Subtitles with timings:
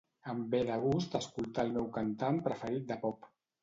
[0.31, 3.35] Em ve de gust escoltar al meu cantant preferit de pop.